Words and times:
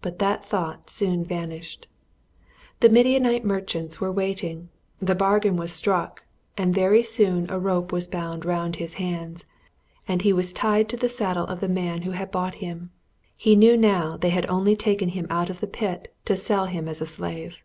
But 0.00 0.20
that 0.20 0.46
thought 0.46 0.88
soon 0.90 1.24
vanished. 1.24 1.88
The 2.78 2.88
Midianite 2.88 3.44
merchants 3.44 4.00
were 4.00 4.12
waiting, 4.12 4.68
the 5.00 5.16
bargain 5.16 5.56
was 5.56 5.72
struck, 5.72 6.22
and 6.56 6.72
very 6.72 7.02
soon 7.02 7.50
a 7.50 7.58
rope 7.58 7.90
was 7.90 8.06
bound 8.06 8.44
round 8.44 8.76
his 8.76 8.94
hands, 8.94 9.44
and 10.06 10.22
he 10.22 10.32
was 10.32 10.52
tied 10.52 10.88
to 10.90 10.96
the 10.96 11.08
saddle 11.08 11.48
of 11.48 11.58
the 11.58 11.68
man 11.68 12.02
who 12.02 12.12
had 12.12 12.30
bought 12.30 12.54
him. 12.62 12.92
He 13.36 13.56
knew 13.56 13.76
now 13.76 14.16
they 14.16 14.30
had 14.30 14.46
only 14.46 14.76
taken 14.76 15.08
him 15.08 15.26
out 15.30 15.50
of 15.50 15.58
the 15.58 15.66
pit 15.66 16.14
to 16.26 16.36
sell 16.36 16.66
him 16.66 16.86
as 16.86 17.00
a 17.00 17.06
slave. 17.06 17.58